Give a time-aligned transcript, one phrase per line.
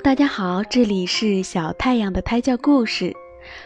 [0.00, 3.14] 大家好，这里是小太阳的胎教故事，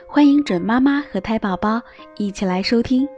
[0.07, 1.83] 欢迎准妈妈和胎宝宝
[2.17, 3.09] 一起来收听，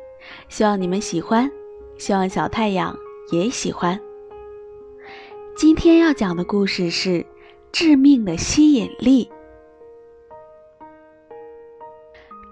[0.48, 1.50] 希望你们喜欢，
[1.98, 2.96] 希望小太阳
[3.30, 4.00] 也喜欢。
[5.54, 7.10] 今天要讲的故事是
[7.70, 9.26] 《致命的吸引力》。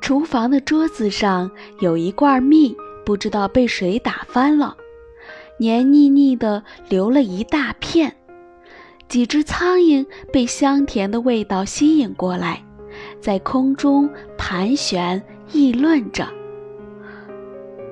[0.02, 4.76] 厨房的桌子上有一罐蜜，不知道被谁打翻了，
[5.58, 8.16] 黏腻腻的，流了一大片。
[9.10, 12.64] 几只苍蝇被香甜的味道吸引过来，
[13.20, 15.20] 在空中盘旋，
[15.50, 16.28] 议论着。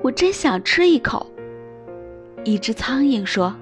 [0.01, 1.29] 我真想吃一口。
[2.45, 3.53] 一只苍蝇说：“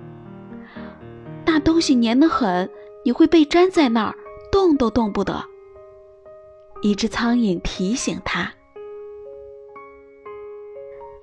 [1.47, 2.69] 那东西黏得很，
[3.03, 4.13] 你会被粘在那儿，
[4.51, 5.43] 动都动不得。”
[6.83, 8.53] 一只苍蝇提醒他：“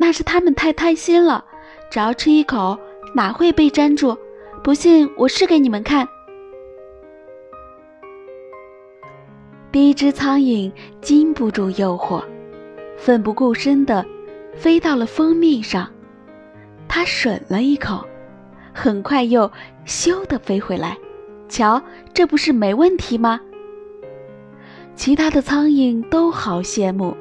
[0.00, 1.44] 那是他们太贪心了，
[1.92, 2.76] 只要吃一口，
[3.14, 4.18] 哪会被粘住？
[4.64, 6.08] 不信，我试给你们看。”
[9.74, 12.22] 第一只苍蝇经不住诱惑，
[12.96, 14.06] 奋不顾身地
[14.54, 15.90] 飞到了蜂蜜上。
[16.86, 18.06] 它吮了一口，
[18.72, 19.50] 很快又
[19.84, 20.96] 咻地飞回来。
[21.48, 23.40] 瞧，这不是没问题吗？
[24.94, 27.16] 其他的苍蝇都好羡慕，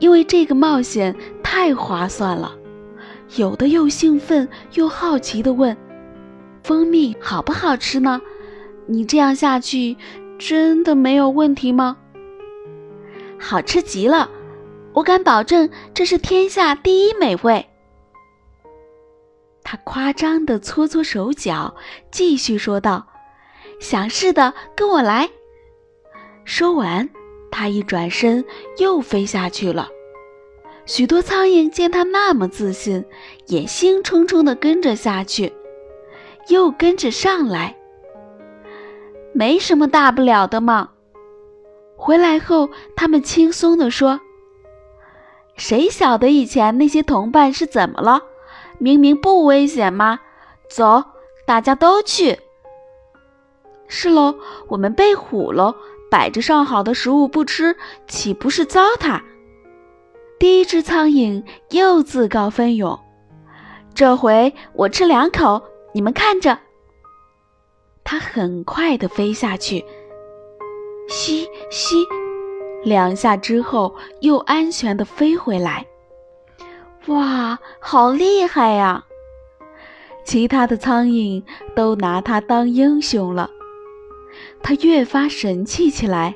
[0.00, 2.56] 因为这个冒险太划算了。
[3.36, 5.76] 有的又兴奋又好奇地问
[6.64, 8.20] ：“蜂蜜好不好吃呢？
[8.88, 9.96] 你这样下去……”
[10.38, 11.96] 真的没有问题吗？
[13.38, 14.30] 好吃极了，
[14.92, 17.66] 我敢保证这是天下第一美味。
[19.62, 21.74] 他夸张的搓搓手脚，
[22.10, 23.06] 继续说道
[23.80, 25.28] ：“想试的跟我来。”
[26.44, 27.08] 说完，
[27.50, 28.44] 他一转身
[28.78, 29.88] 又飞下去了。
[30.84, 33.04] 许多苍蝇见他那么自信，
[33.46, 35.52] 也兴冲冲的跟着下去，
[36.48, 37.76] 又跟着上来。
[39.36, 40.92] 没什么大不了的嘛。
[41.94, 44.20] 回来后，他们轻松地说
[45.56, 48.22] ：“谁晓得以前那些同伴是怎么了？
[48.78, 50.20] 明明不危险吗？
[50.70, 51.04] 走，
[51.46, 52.38] 大家都去。”
[53.88, 54.36] 是喽，
[54.68, 55.74] 我们被唬喽。
[56.08, 59.20] 摆着上好的食物不吃，岂不是糟蹋？
[60.38, 62.98] 第一只苍蝇又自告奋勇
[63.92, 65.62] ：“这回我吃两口，
[65.92, 66.60] 你们看着。”
[68.08, 69.84] 它很快地飞下去，
[71.08, 71.96] 吸吸
[72.84, 75.84] 两下之后，又安全地飞回来。
[77.08, 79.04] 哇，好厉害呀！
[80.24, 81.42] 其他的苍蝇
[81.74, 83.50] 都拿它当英雄了。
[84.62, 86.32] 它越发神气起来。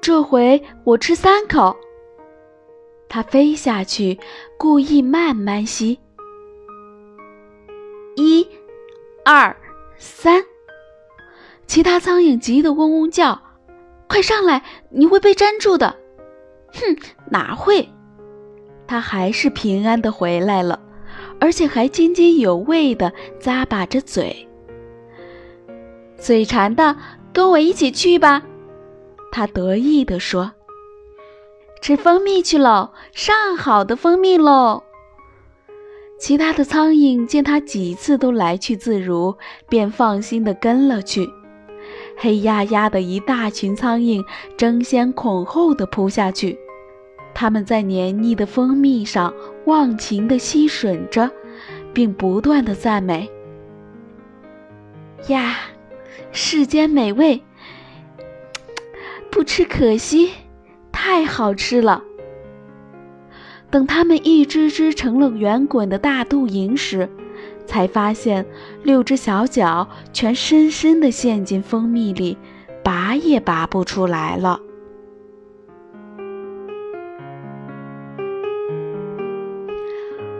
[0.00, 1.76] 这回我吃三口。
[3.08, 4.20] 它飞下去，
[4.56, 5.98] 故意慢慢吸。
[8.14, 8.46] 一，
[9.24, 9.56] 二。
[10.04, 10.44] 三，
[11.66, 13.40] 其他苍蝇急得嗡嗡叫
[14.06, 15.96] ：“快上来，你会被粘住的！”
[16.74, 16.96] 哼，
[17.30, 17.88] 哪会？
[18.86, 20.78] 他还是平安的回来了，
[21.40, 24.46] 而且还津津有味的咂巴着嘴。
[26.18, 26.96] 嘴馋的，
[27.32, 28.42] 跟我一起去吧！
[29.32, 30.52] 他得意地说
[31.80, 34.82] ：“吃蜂蜜去喽，上好的蜂蜜喽！”
[36.18, 39.36] 其他的苍蝇见它几次都来去自如，
[39.68, 41.28] 便放心地跟了去。
[42.16, 44.24] 黑压压的一大群苍蝇
[44.56, 46.56] 争先恐后地扑下去，
[47.34, 49.34] 它们在黏腻的蜂蜜上
[49.66, 51.30] 忘情地吸吮着，
[51.92, 53.28] 并不断地赞美
[55.28, 55.56] ：“呀，
[56.30, 57.42] 世间美味，
[59.30, 60.30] 不吃可惜，
[60.90, 62.02] 太好吃了。”
[63.74, 67.10] 等它们一只只成了圆滚的大肚蝇时，
[67.66, 68.46] 才发现
[68.84, 72.38] 六只小脚全深深地陷进蜂蜜里，
[72.84, 74.60] 拔也拔不出来了。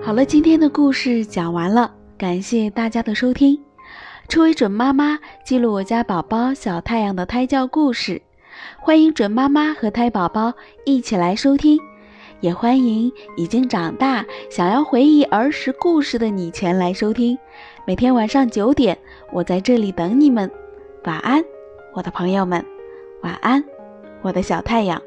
[0.01, 3.61] 好了，今天的故事讲完了，感谢大家的收听。
[4.29, 8.23] 初为准妈妈记录我家宝宝小太阳的胎教故事，
[8.79, 10.55] 欢迎准妈妈和胎宝宝
[10.87, 11.81] 一起来收听。
[12.41, 17.39] 也欢迎已经长大想要回忆儿时故事的你前来收听。
[17.87, 18.97] 每天晚上九点，
[19.33, 20.51] 我在这里等你们。
[21.05, 21.43] 晚安，
[21.93, 22.65] 我的朋友们。
[23.23, 23.65] 晚安，
[24.23, 25.01] 我的小太阳。